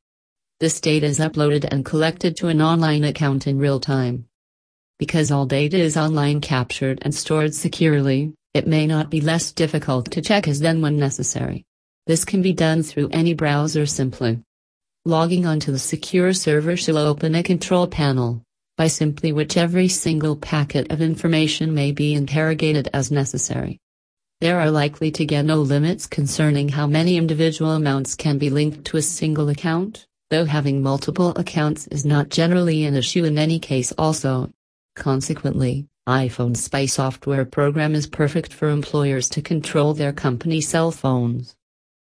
This 0.58 0.80
data 0.80 1.06
is 1.06 1.20
uploaded 1.20 1.64
and 1.70 1.84
collected 1.84 2.36
to 2.38 2.48
an 2.48 2.60
online 2.60 3.04
account 3.04 3.46
in 3.46 3.60
real 3.60 3.78
time. 3.78 4.24
Because 4.98 5.30
all 5.30 5.46
data 5.46 5.78
is 5.78 5.96
online 5.96 6.40
captured 6.40 6.98
and 7.02 7.14
stored 7.14 7.54
securely, 7.54 8.34
it 8.52 8.66
may 8.66 8.86
not 8.86 9.10
be 9.10 9.20
less 9.20 9.52
difficult 9.52 10.10
to 10.10 10.20
check 10.20 10.48
as 10.48 10.58
then 10.58 10.82
when 10.82 10.98
necessary. 10.98 11.64
This 12.08 12.24
can 12.24 12.42
be 12.42 12.52
done 12.52 12.82
through 12.82 13.10
any 13.12 13.32
browser 13.32 13.86
simply. 13.86 14.40
Logging 15.04 15.46
onto 15.46 15.70
the 15.70 15.78
secure 15.78 16.32
server 16.32 16.76
shall 16.76 16.98
open 16.98 17.36
a 17.36 17.44
control 17.44 17.86
panel, 17.86 18.42
by 18.76 18.88
simply 18.88 19.32
which 19.32 19.56
every 19.56 19.86
single 19.86 20.34
packet 20.34 20.90
of 20.90 21.00
information 21.00 21.72
may 21.72 21.92
be 21.92 22.14
interrogated 22.14 22.88
as 22.92 23.12
necessary. 23.12 23.78
There 24.40 24.58
are 24.58 24.70
likely 24.70 25.10
to 25.12 25.24
get 25.24 25.44
no 25.44 25.60
limits 25.60 26.06
concerning 26.06 26.70
how 26.70 26.86
many 26.86 27.16
individual 27.16 27.72
amounts 27.72 28.14
can 28.14 28.38
be 28.38 28.50
linked 28.50 28.84
to 28.86 28.96
a 28.96 29.02
single 29.02 29.48
account, 29.48 30.06
though 30.30 30.44
having 30.44 30.82
multiple 30.82 31.30
accounts 31.36 31.86
is 31.88 32.04
not 32.04 32.30
generally 32.30 32.84
an 32.84 32.96
issue 32.96 33.24
in 33.24 33.38
any 33.38 33.58
case 33.58 33.92
also. 33.98 34.50
Consequently, 34.98 35.86
iPhone 36.08 36.56
Spy 36.56 36.86
software 36.86 37.44
program 37.44 37.94
is 37.94 38.08
perfect 38.08 38.52
for 38.52 38.68
employers 38.68 39.28
to 39.28 39.40
control 39.40 39.94
their 39.94 40.12
company 40.12 40.60
cell 40.60 40.90
phones. 40.90 41.54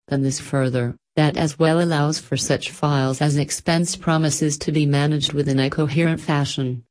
Then 0.08 0.24
this 0.24 0.40
further, 0.40 0.96
that 1.18 1.36
as 1.36 1.60
well 1.60 1.82
allows 1.82 2.20
for 2.20 2.38
such 2.38 2.72
files 2.72 3.22
as 3.22 3.36
expense 3.36 3.98
promises 3.98 4.58
to 4.60 4.72
be 4.72 4.86
managed 4.86 5.34
within 5.34 5.60
a 5.60 5.70
coherent 5.70 6.22
fashion. 6.22 6.86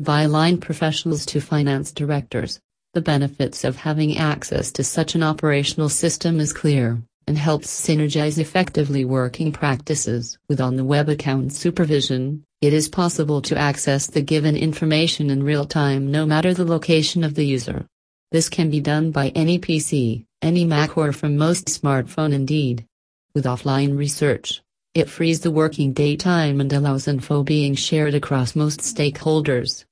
By 0.00 0.24
line 0.24 0.58
professionals 0.58 1.26
to 1.26 1.42
finance 1.42 1.92
directors, 1.92 2.58
the 2.94 3.02
benefits 3.02 3.64
of 3.64 3.76
having 3.76 4.16
access 4.16 4.72
to 4.72 4.82
such 4.82 5.14
an 5.14 5.22
operational 5.22 5.90
system 5.90 6.40
is 6.40 6.54
clear 6.54 7.02
and 7.28 7.36
helps 7.36 7.68
synergize 7.68 8.38
effectively 8.38 9.04
working 9.04 9.52
practices. 9.52 10.38
With 10.48 10.62
on 10.62 10.76
the 10.76 10.84
web 10.84 11.10
account 11.10 11.52
supervision, 11.52 12.42
it 12.62 12.72
is 12.72 12.88
possible 12.88 13.42
to 13.42 13.58
access 13.58 14.06
the 14.06 14.22
given 14.22 14.56
information 14.56 15.28
in 15.28 15.42
real 15.42 15.66
time 15.66 16.10
no 16.10 16.24
matter 16.24 16.54
the 16.54 16.64
location 16.64 17.22
of 17.22 17.34
the 17.34 17.44
user. 17.44 17.86
This 18.32 18.48
can 18.48 18.70
be 18.70 18.80
done 18.80 19.10
by 19.10 19.28
any 19.34 19.58
PC, 19.58 20.24
any 20.40 20.64
Mac 20.64 20.96
or 20.96 21.12
from 21.12 21.36
most 21.36 21.66
smartphone 21.66 22.32
indeed. 22.32 22.86
With 23.34 23.44
offline 23.44 23.98
research, 23.98 24.62
it 24.94 25.10
frees 25.10 25.40
the 25.40 25.50
working 25.50 25.92
daytime 25.92 26.62
and 26.62 26.72
allows 26.72 27.08
info 27.08 27.42
being 27.42 27.74
shared 27.74 28.14
across 28.14 28.56
most 28.56 28.80
stakeholders. 28.80 29.84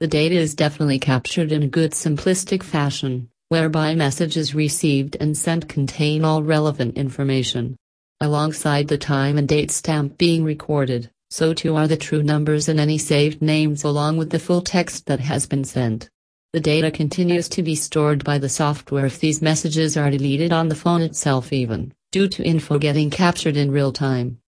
The 0.00 0.08
data 0.08 0.36
is 0.36 0.54
definitely 0.54 0.98
captured 0.98 1.52
in 1.52 1.62
a 1.62 1.68
good 1.68 1.92
simplistic 1.92 2.62
fashion 2.62 3.28
whereby 3.52 3.94
messages 3.94 4.54
received 4.54 5.14
and 5.20 5.36
sent 5.36 5.68
contain 5.68 6.24
all 6.24 6.42
relevant 6.42 6.96
information. 6.96 7.76
Alongside 8.22 8.88
the 8.88 8.96
time 8.96 9.36
and 9.36 9.46
date 9.46 9.70
stamp 9.70 10.16
being 10.16 10.42
recorded, 10.42 11.10
so 11.28 11.52
too 11.52 11.76
are 11.76 11.86
the 11.86 11.94
true 11.94 12.22
numbers 12.22 12.70
and 12.70 12.80
any 12.80 12.96
saved 12.96 13.42
names 13.42 13.84
along 13.84 14.16
with 14.16 14.30
the 14.30 14.38
full 14.38 14.62
text 14.62 15.04
that 15.04 15.20
has 15.20 15.44
been 15.44 15.64
sent. 15.64 16.08
The 16.54 16.60
data 16.60 16.90
continues 16.90 17.46
to 17.50 17.62
be 17.62 17.74
stored 17.74 18.24
by 18.24 18.38
the 18.38 18.48
software 18.48 19.04
if 19.04 19.20
these 19.20 19.42
messages 19.42 19.98
are 19.98 20.10
deleted 20.10 20.50
on 20.50 20.68
the 20.68 20.74
phone 20.74 21.02
itself 21.02 21.52
even, 21.52 21.92
due 22.10 22.28
to 22.28 22.42
info 22.42 22.78
getting 22.78 23.10
captured 23.10 23.58
in 23.58 23.70
real 23.70 23.92
time. 23.92 24.38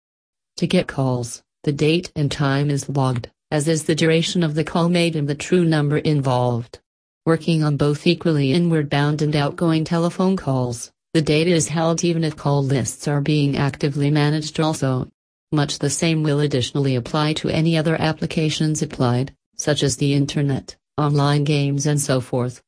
To 0.56 0.66
get 0.66 0.88
calls, 0.88 1.42
the 1.64 1.72
date 1.72 2.10
and 2.16 2.32
time 2.32 2.70
is 2.70 2.88
logged, 2.88 3.28
as 3.50 3.68
is 3.68 3.84
the 3.84 3.94
duration 3.94 4.42
of 4.42 4.54
the 4.54 4.64
call 4.64 4.88
made 4.88 5.14
and 5.14 5.28
the 5.28 5.34
true 5.34 5.66
number 5.66 5.98
involved 5.98 6.80
working 7.26 7.64
on 7.64 7.78
both 7.78 8.06
equally 8.06 8.52
inward 8.52 8.90
bound 8.90 9.22
and 9.22 9.34
outgoing 9.34 9.82
telephone 9.82 10.36
calls. 10.36 10.92
The 11.14 11.22
data 11.22 11.50
is 11.50 11.68
held 11.68 12.04
even 12.04 12.22
if 12.22 12.36
call 12.36 12.62
lists 12.62 13.08
are 13.08 13.22
being 13.22 13.56
actively 13.56 14.10
managed 14.10 14.60
also. 14.60 15.08
Much 15.50 15.78
the 15.78 15.88
same 15.88 16.22
will 16.22 16.40
additionally 16.40 16.96
apply 16.96 17.32
to 17.34 17.48
any 17.48 17.78
other 17.78 17.96
applications 17.98 18.82
applied, 18.82 19.34
such 19.56 19.82
as 19.82 19.96
the 19.96 20.12
internet, 20.12 20.76
online 20.98 21.44
games 21.44 21.86
and 21.86 22.00
so 22.00 22.20
forth. 22.20 22.62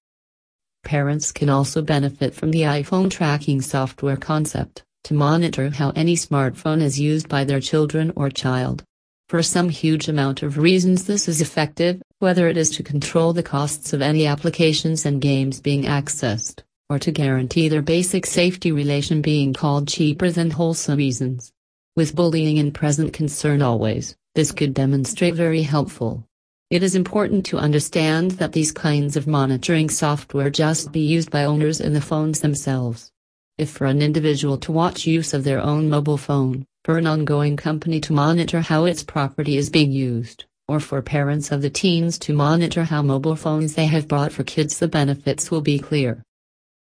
Parents 0.84 1.32
can 1.32 1.50
also 1.50 1.82
benefit 1.82 2.34
from 2.34 2.50
the 2.50 2.62
iPhone 2.62 3.10
tracking 3.10 3.60
software 3.60 4.16
concept 4.16 4.84
to 5.04 5.14
monitor 5.14 5.70
how 5.70 5.90
any 5.90 6.16
smartphone 6.16 6.80
is 6.80 6.98
used 6.98 7.28
by 7.28 7.44
their 7.44 7.60
children 7.60 8.12
or 8.16 8.30
child. 8.30 8.84
For 9.28 9.42
some 9.42 9.70
huge 9.70 10.06
amount 10.08 10.44
of 10.44 10.56
reasons 10.56 11.06
this 11.06 11.26
is 11.26 11.40
effective, 11.40 12.00
whether 12.20 12.46
it 12.46 12.56
is 12.56 12.70
to 12.70 12.84
control 12.84 13.32
the 13.32 13.42
costs 13.42 13.92
of 13.92 14.00
any 14.00 14.24
applications 14.24 15.04
and 15.04 15.20
games 15.20 15.60
being 15.60 15.82
accessed, 15.82 16.62
or 16.88 17.00
to 17.00 17.10
guarantee 17.10 17.68
their 17.68 17.82
basic 17.82 18.24
safety 18.24 18.70
relation 18.70 19.22
being 19.22 19.52
called 19.52 19.88
cheaper 19.88 20.30
than 20.30 20.52
wholesome 20.52 20.98
reasons. 20.98 21.52
With 21.96 22.14
bullying 22.14 22.58
in 22.58 22.70
present 22.70 23.12
concern 23.12 23.62
always, 23.62 24.14
this 24.36 24.52
could 24.52 24.74
demonstrate 24.74 25.34
very 25.34 25.62
helpful. 25.62 26.24
It 26.70 26.84
is 26.84 26.94
important 26.94 27.44
to 27.46 27.58
understand 27.58 28.32
that 28.32 28.52
these 28.52 28.70
kinds 28.70 29.16
of 29.16 29.26
monitoring 29.26 29.90
software 29.90 30.50
just 30.50 30.92
be 30.92 31.00
used 31.00 31.32
by 31.32 31.46
owners 31.46 31.80
in 31.80 31.94
the 31.94 32.00
phones 32.00 32.42
themselves. 32.42 33.10
If 33.58 33.70
for 33.70 33.86
an 33.86 34.02
individual 34.02 34.56
to 34.58 34.70
watch 34.70 35.04
use 35.04 35.34
of 35.34 35.42
their 35.42 35.60
own 35.60 35.88
mobile 35.88 36.18
phone, 36.18 36.64
for 36.86 36.98
an 36.98 37.06
ongoing 37.08 37.56
company 37.56 38.00
to 38.00 38.12
monitor 38.12 38.60
how 38.60 38.84
its 38.84 39.02
property 39.02 39.56
is 39.56 39.70
being 39.70 39.90
used, 39.90 40.44
or 40.68 40.78
for 40.78 41.02
parents 41.02 41.50
of 41.50 41.60
the 41.60 41.68
teens 41.68 42.16
to 42.16 42.32
monitor 42.32 42.84
how 42.84 43.02
mobile 43.02 43.34
phones 43.34 43.74
they 43.74 43.86
have 43.86 44.06
bought 44.06 44.30
for 44.30 44.44
kids, 44.44 44.78
the 44.78 44.86
benefits 44.86 45.50
will 45.50 45.60
be 45.60 45.80
clear. 45.80 46.22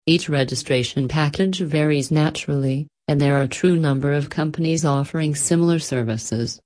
Each 0.06 0.26
registration 0.26 1.06
package 1.06 1.60
varies 1.60 2.10
naturally, 2.10 2.88
and 3.08 3.20
there 3.20 3.36
are 3.36 3.42
a 3.42 3.48
true 3.48 3.76
number 3.76 4.14
of 4.14 4.30
companies 4.30 4.86
offering 4.86 5.34
similar 5.34 5.78
services. 5.78 6.58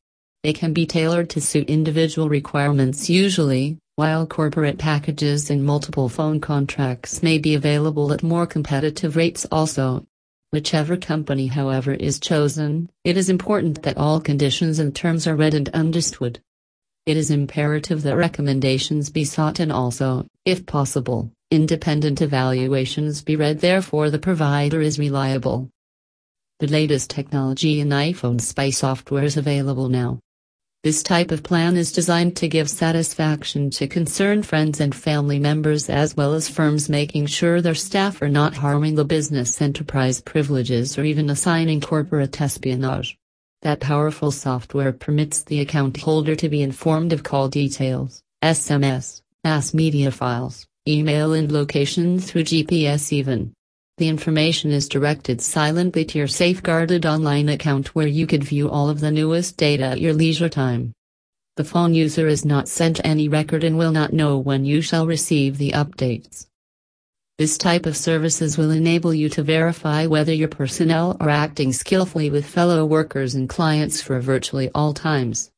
They 0.45 0.53
can 0.53 0.73
be 0.73 0.87
tailored 0.87 1.29
to 1.31 1.41
suit 1.41 1.69
individual 1.69 2.29
requirements 2.29 3.11
usually, 3.11 3.79
while 3.97 4.29
corporate 4.29 4.79
packages 4.79 5.51
and 5.51 5.65
multiple 5.65 6.09
phone 6.09 6.39
contracts 6.39 7.21
may 7.21 7.39
be 7.39 7.57
available 7.57 8.13
at 8.13 8.23
more 8.23 8.47
competitive 8.47 9.17
rates 9.17 9.45
also. 9.51 10.07
Whichever 10.55 10.97
company, 10.97 11.49
however, 11.49 11.95
is 11.95 12.21
chosen, 12.21 12.89
it 13.03 13.17
is 13.17 13.29
important 13.29 13.83
that 13.83 13.99
all 13.99 14.21
conditions 14.21 14.79
and 14.79 14.95
terms 14.95 15.27
are 15.27 15.35
read 15.35 15.53
and 15.53 15.69
understood. 15.71 16.39
It 17.07 17.17
is 17.17 17.33
imperative 17.33 18.03
that 18.03 18.17
recommendations 18.17 19.11
be 19.11 19.25
sought 19.25 19.59
and 19.59 19.73
also, 19.73 20.29
if 20.45 20.65
possible, 20.65 21.33
independent 21.51 22.23
evaluations 22.23 23.21
be 23.21 23.35
read, 23.35 23.63
therefore, 23.63 24.11
the 24.11 24.21
provider 24.21 24.81
is 24.81 24.97
reliable. 24.97 25.71
The 26.61 26.69
latest 26.69 27.11
technology 27.11 27.81
in 27.81 27.89
iPhone 27.89 28.41
Spy 28.41 28.71
software 28.71 29.25
is 29.25 29.37
available 29.37 29.89
now. 29.89 30.21
This 30.85 31.03
type 31.03 31.31
of 31.31 31.43
plan 31.43 31.79
is 31.79 31.93
designed 31.93 32.37
to 32.37 32.47
give 32.47 32.69
satisfaction 32.69 33.71
to 33.71 33.87
concerned 33.87 34.45
friends 34.45 34.81
and 34.81 34.95
family 34.95 35.39
members 35.39 35.89
as 35.89 36.15
well 36.15 36.35
as 36.35 36.51
firms 36.51 36.91
making 36.91 37.25
sure 37.25 37.63
their 37.63 37.75
staff 37.75 38.21
are 38.21 38.29
not 38.29 38.57
harming 38.57 38.95
the 38.95 39.05
business 39.07 39.63
enterprise 39.63 40.21
privileges 40.21 40.99
or 40.99 41.05
even 41.05 41.31
assigning 41.31 41.81
corporate 41.81 42.39
espionage. 42.39 43.17
That 43.63 43.81
powerful 43.81 44.31
software 44.31 44.93
permits 44.93 45.43
the 45.45 45.61
account 45.61 45.97
holder 45.97 46.37
to 46.37 46.51
be 46.51 46.61
informed 46.61 47.15
of 47.15 47.23
call 47.23 47.49
details, 47.49 48.23
SMS, 48.43 49.23
mass 49.43 49.73
media 49.73 50.11
files, 50.11 50.67
email 50.87 51.33
and 51.33 51.51
location 51.51 52.19
through 52.19 52.45
GPS 52.45 53.11
even. 53.11 53.55
The 53.97 54.09
information 54.09 54.73
is 54.73 54.89
directed 54.89 55.41
silently 55.41 56.05
to 56.07 56.19
your 56.19 56.27
safeguarded 56.27 57.07
online 57.07 57.49
account 57.49 57.95
where 57.95 58.09
you 58.09 58.27
could 58.27 58.43
view 58.43 58.69
all 58.69 58.89
of 58.89 58.99
the 58.99 59.13
newest 59.13 59.57
data 59.57 59.85
at 59.85 60.01
your 60.01 60.13
leisure 60.13 60.49
time. 60.49 60.93
The 61.57 61.63
phone 61.63 61.95
user 61.95 62.27
is 62.27 62.45
not 62.45 62.69
sent 62.69 63.01
any 63.05 63.29
record 63.29 63.63
and 63.63 63.79
will 63.79 63.93
not 63.93 64.13
know 64.13 64.37
when 64.37 64.65
you 64.65 64.81
shall 64.81 65.07
receive 65.07 65.59
the 65.59 65.71
updates. 65.71 66.49
This 67.39 67.57
type 67.57 67.87
of 67.87 67.97
services 67.97 68.59
will 68.59 68.73
enable 68.73 69.15
you 69.15 69.29
to 69.29 69.45
verify 69.45 70.07
whether 70.07 70.33
your 70.33 70.49
personnel 70.49 71.17
are 71.21 71.31
acting 71.31 71.73
skillfully 71.73 72.31
with 72.31 72.47
fellow 72.47 72.85
workers 72.85 73.37
and 73.37 73.49
clients 73.49 74.03
for 74.03 74.19
virtually 74.19 74.71
all 74.75 74.93
times. 74.93 75.53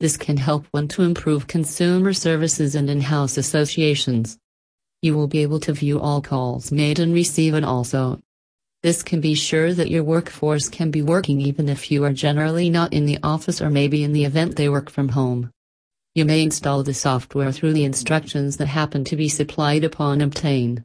This 0.00 0.16
can 0.16 0.36
help 0.36 0.66
one 0.72 0.88
to 0.88 1.02
improve 1.02 1.46
consumer 1.46 2.12
services 2.12 2.74
and 2.74 2.90
in-house 2.90 3.36
associations. 3.36 4.36
You 5.00 5.14
will 5.14 5.28
be 5.28 5.42
able 5.42 5.60
to 5.60 5.72
view 5.72 6.00
all 6.00 6.20
calls 6.20 6.72
made 6.72 6.98
and 6.98 7.14
receive 7.14 7.54
and 7.54 7.64
also. 7.64 8.20
This 8.82 9.04
can 9.04 9.20
be 9.20 9.34
sure 9.34 9.72
that 9.72 9.90
your 9.90 10.02
workforce 10.02 10.68
can 10.68 10.90
be 10.90 11.02
working 11.02 11.40
even 11.40 11.68
if 11.68 11.90
you 11.90 12.04
are 12.04 12.12
generally 12.12 12.68
not 12.68 12.92
in 12.92 13.06
the 13.06 13.18
office 13.22 13.60
or 13.60 13.70
maybe 13.70 14.02
in 14.02 14.12
the 14.12 14.24
event 14.24 14.56
they 14.56 14.68
work 14.68 14.90
from 14.90 15.10
home. 15.10 15.50
You 16.16 16.24
may 16.24 16.42
install 16.42 16.82
the 16.82 16.94
software 16.94 17.52
through 17.52 17.74
the 17.74 17.84
instructions 17.84 18.56
that 18.56 18.66
happen 18.66 19.04
to 19.04 19.14
be 19.14 19.28
supplied 19.28 19.84
upon 19.84 20.20
obtain. 20.20 20.82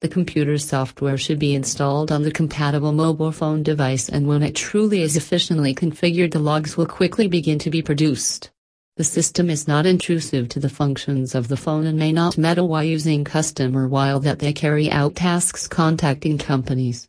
The 0.00 0.08
computer 0.08 0.56
software 0.56 1.18
should 1.18 1.38
be 1.38 1.54
installed 1.54 2.10
on 2.10 2.22
the 2.22 2.32
compatible 2.32 2.92
mobile 2.92 3.32
phone 3.32 3.62
device 3.62 4.08
and 4.08 4.26
when 4.26 4.42
it 4.42 4.54
truly 4.54 5.02
is 5.02 5.16
efficiently 5.16 5.74
configured 5.74 6.32
the 6.32 6.38
logs 6.38 6.76
will 6.76 6.86
quickly 6.86 7.28
begin 7.28 7.58
to 7.60 7.70
be 7.70 7.82
produced. 7.82 8.50
The 8.96 9.04
system 9.04 9.48
is 9.48 9.66
not 9.66 9.86
intrusive 9.86 10.50
to 10.50 10.60
the 10.60 10.68
functions 10.68 11.34
of 11.34 11.48
the 11.48 11.56
phone 11.56 11.86
and 11.86 11.98
may 11.98 12.12
not 12.12 12.36
meddle 12.36 12.68
while 12.68 12.84
using 12.84 13.24
customer 13.24 13.88
while 13.88 14.20
that 14.20 14.38
they 14.38 14.52
carry 14.52 14.90
out 14.90 15.16
tasks 15.16 15.66
contacting 15.66 16.36
companies. 16.36 17.08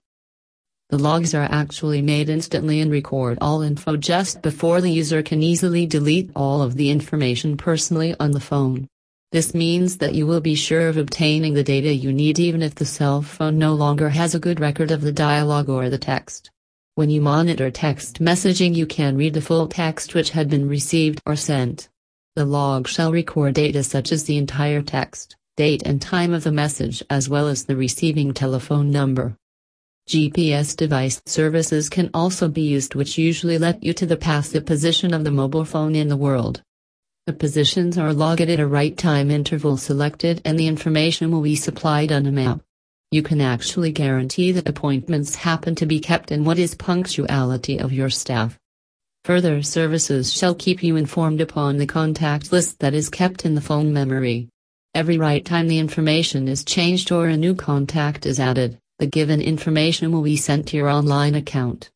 The 0.92 0.98
logs 0.98 1.34
are 1.34 1.44
actually 1.52 2.02
made 2.02 2.30
instantly 2.30 2.80
and 2.80 2.90
record 2.90 3.38
all 3.42 3.62
info 3.62 3.98
just 3.98 4.42
before 4.42 4.80
the 4.80 4.92
user 4.92 5.22
can 5.22 5.44
easily 5.44 5.86
delete 5.86 6.30
all 6.38 6.62
of 6.62 6.76
the 6.76 6.90
information 6.90 7.58
personally 7.58 8.16
on 8.18 8.32
the 8.32 8.40
phone. 8.40 8.88
This 9.34 9.54
means 9.54 9.98
that 9.98 10.14
you 10.14 10.26
will 10.26 10.40
be 10.40 10.56
sure 10.56 10.88
of 10.88 10.96
obtaining 10.96 11.54
the 11.54 11.64
data 11.66 11.94
you 11.94 12.14
need 12.14 12.40
even 12.40 12.62
if 12.62 12.76
the 12.76 12.86
cell 12.86 13.22
phone 13.22 13.58
no 13.58 13.74
longer 13.74 14.08
has 14.08 14.34
a 14.34 14.40
good 14.40 14.62
record 14.62 14.90
of 14.90 15.02
the 15.02 15.12
dialogue 15.12 15.68
or 15.68 15.90
the 15.90 15.98
text. 15.98 16.50
When 16.96 17.10
you 17.10 17.22
monitor 17.22 17.72
text 17.72 18.22
messaging 18.22 18.76
you 18.76 18.86
can 18.86 19.18
read 19.18 19.34
the 19.34 19.42
full 19.42 19.68
text 19.68 20.14
which 20.14 20.30
had 20.30 20.48
been 20.48 20.70
received 20.70 21.22
or 21.26 21.36
sent. 21.36 21.90
The 22.36 22.46
log 22.46 22.88
shall 22.88 23.12
record 23.12 23.56
data 23.56 23.82
such 23.82 24.12
as 24.12 24.26
the 24.26 24.38
entire 24.38 24.84
text, 24.84 25.36
date 25.58 25.82
and 25.88 26.00
time 26.00 26.34
of 26.34 26.44
the 26.44 26.52
message 26.52 27.02
as 27.10 27.28
well 27.28 27.48
as 27.48 27.66
the 27.66 27.76
receiving 27.76 28.32
telephone 28.32 28.92
number. 28.92 29.36
GPS 30.08 30.78
device 30.78 31.20
services 31.26 31.90
can 31.90 32.12
also 32.14 32.48
be 32.48 32.62
used 32.62 32.94
which 32.94 33.18
usually 33.18 33.58
let 33.58 33.84
you 33.84 33.94
to 33.94 34.06
the 34.06 34.16
passive 34.16 34.64
position 34.64 35.16
of 35.16 35.24
the 35.24 35.32
mobile 35.32 35.66
phone 35.66 35.96
in 35.96 36.10
the 36.10 36.16
world. 36.16 36.62
The 37.26 37.34
positions 37.34 37.98
are 37.98 38.14
logged 38.14 38.42
at 38.42 38.60
a 38.60 38.68
right 38.68 38.96
time 38.96 39.32
interval 39.32 39.78
selected 39.78 40.44
and 40.46 40.60
the 40.60 40.68
information 40.68 41.32
will 41.32 41.42
be 41.42 41.56
supplied 41.56 42.12
on 42.12 42.28
a 42.28 42.32
map. 42.32 42.62
You 43.14 43.22
can 43.22 43.42
actually 43.42 43.92
guarantee 43.92 44.52
that 44.54 44.68
appointments 44.68 45.36
happen 45.36 45.76
to 45.76 45.86
be 45.86 46.00
kept 46.00 46.32
and 46.32 46.44
what 46.44 46.58
is 46.58 46.74
punctuality 46.74 47.78
of 47.78 47.94
your 47.94 48.10
staff. 48.10 48.58
Further 49.26 49.62
services 49.62 50.34
shall 50.34 50.56
keep 50.56 50.82
you 50.82 50.96
informed 50.96 51.40
upon 51.40 51.78
the 51.78 51.86
contact 51.86 52.52
list 52.52 52.80
that 52.80 52.96
is 52.96 53.12
kept 53.12 53.46
in 53.46 53.54
the 53.54 53.62
phone 53.62 53.94
memory. 53.94 54.50
Every 54.96 55.20
right 55.20 55.46
time 55.46 55.68
the 55.68 55.78
information 55.78 56.48
is 56.48 56.64
changed 56.64 57.12
or 57.12 57.28
a 57.28 57.38
new 57.38 57.54
contact 57.54 58.26
is 58.26 58.40
added, 58.40 58.80
the 58.98 59.06
given 59.06 59.44
information 59.44 60.12
will 60.12 60.24
be 60.24 60.36
sent 60.36 60.70
to 60.70 60.78
your 60.78 60.90
online 60.90 61.36
account. 61.36 61.92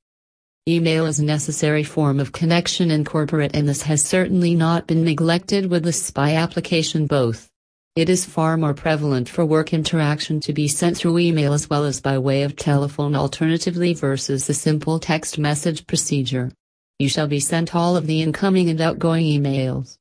Email 0.67 1.07
is 1.07 1.17
a 1.17 1.25
necessary 1.25 1.83
form 1.83 2.19
of 2.19 2.31
connection 2.31 2.91
in 2.91 3.03
corporate 3.03 3.55
and 3.55 3.67
this 3.67 3.81
has 3.81 4.05
certainly 4.05 4.53
not 4.53 4.86
been 4.86 5.03
neglected 5.03 5.71
with 5.71 5.81
the 5.81 5.93
SPY 5.93 6.36
application 6.36 7.07
both. 7.07 7.50
It 7.97 8.11
is 8.11 8.25
far 8.25 8.57
more 8.57 8.75
prevalent 8.75 9.27
for 9.27 9.43
work 9.43 9.73
interaction 9.73 10.39
to 10.41 10.53
be 10.53 10.67
sent 10.67 10.97
through 10.97 11.17
email 11.17 11.51
as 11.51 11.67
well 11.67 11.83
as 11.83 11.99
by 11.99 12.19
way 12.19 12.43
of 12.43 12.55
telephone 12.55 13.15
alternatively 13.15 13.95
versus 13.95 14.45
the 14.45 14.53
simple 14.53 14.99
text 14.99 15.39
message 15.39 15.87
procedure. 15.87 16.51
You 16.99 17.09
shall 17.09 17.25
be 17.25 17.39
sent 17.39 17.73
all 17.73 17.97
of 17.97 18.05
the 18.05 18.21
incoming 18.21 18.69
and 18.69 18.79
outgoing 18.79 19.25
emails. 19.25 19.97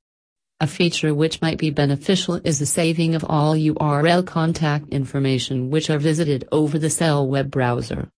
A 0.60 0.66
feature 0.66 1.14
which 1.14 1.40
might 1.40 1.56
be 1.56 1.70
beneficial 1.70 2.38
is 2.44 2.58
the 2.58 2.66
saving 2.66 3.14
of 3.14 3.24
all 3.26 3.54
URL 3.54 4.26
contact 4.26 4.90
information 4.90 5.70
which 5.70 5.88
are 5.88 5.98
visited 5.98 6.46
over 6.52 6.78
the 6.78 6.90
cell 6.90 7.26
web 7.26 7.50
browser. 7.50 8.10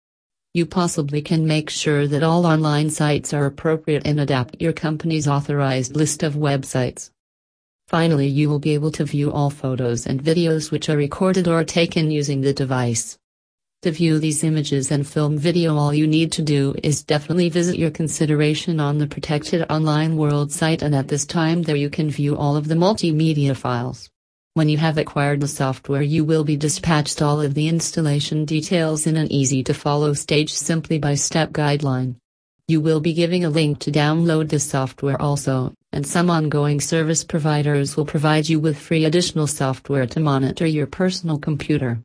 You 0.54 0.64
possibly 0.64 1.20
can 1.20 1.46
make 1.46 1.68
sure 1.68 2.06
that 2.06 2.22
all 2.22 2.46
online 2.46 2.88
sites 2.88 3.34
are 3.34 3.44
appropriate 3.44 4.06
and 4.06 4.20
adapt 4.20 4.58
your 4.58 4.72
company's 4.72 5.28
authorized 5.28 5.94
list 5.94 6.22
of 6.22 6.32
websites. 6.32 7.10
Finally, 7.86 8.26
you 8.26 8.48
will 8.48 8.58
be 8.58 8.74
able 8.74 8.90
to 8.90 9.04
view 9.04 9.30
all 9.30 9.48
photos 9.48 10.06
and 10.06 10.22
videos 10.22 10.72
which 10.72 10.88
are 10.88 10.96
recorded 10.96 11.46
or 11.46 11.62
taken 11.62 12.10
using 12.10 12.40
the 12.40 12.52
device. 12.52 13.16
To 13.82 13.92
view 13.92 14.18
these 14.18 14.42
images 14.42 14.90
and 14.90 15.06
film 15.06 15.38
video 15.38 15.76
all 15.76 15.94
you 15.94 16.08
need 16.08 16.32
to 16.32 16.42
do 16.42 16.74
is 16.82 17.04
definitely 17.04 17.48
visit 17.48 17.78
your 17.78 17.92
consideration 17.92 18.80
on 18.80 18.98
the 18.98 19.06
Protected 19.06 19.64
Online 19.70 20.16
World 20.16 20.50
site 20.50 20.82
and 20.82 20.96
at 20.96 21.06
this 21.06 21.24
time 21.24 21.62
there 21.62 21.76
you 21.76 21.88
can 21.88 22.10
view 22.10 22.36
all 22.36 22.56
of 22.56 22.66
the 22.66 22.74
multimedia 22.74 23.56
files. 23.56 24.10
When 24.54 24.68
you 24.68 24.78
have 24.78 24.98
acquired 24.98 25.40
the 25.40 25.46
software 25.46 26.02
you 26.02 26.24
will 26.24 26.42
be 26.42 26.56
dispatched 26.56 27.22
all 27.22 27.40
of 27.40 27.54
the 27.54 27.68
installation 27.68 28.44
details 28.44 29.06
in 29.06 29.16
an 29.16 29.30
easy 29.30 29.62
to 29.62 29.74
follow 29.74 30.12
stage 30.14 30.52
simply 30.52 30.98
by 30.98 31.14
step 31.14 31.52
guideline. 31.52 32.16
You 32.66 32.80
will 32.80 32.98
be 32.98 33.12
giving 33.12 33.44
a 33.44 33.50
link 33.50 33.78
to 33.80 33.92
download 33.92 34.48
the 34.48 34.58
software 34.58 35.22
also, 35.22 35.72
and 35.96 36.06
some 36.06 36.28
ongoing 36.28 36.78
service 36.78 37.24
providers 37.24 37.96
will 37.96 38.04
provide 38.04 38.46
you 38.50 38.60
with 38.60 38.78
free 38.78 39.06
additional 39.06 39.46
software 39.46 40.04
to 40.04 40.20
monitor 40.20 40.66
your 40.66 40.86
personal 40.86 41.38
computer. 41.38 41.98